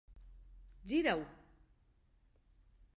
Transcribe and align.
Gira-ho! 0.89 1.25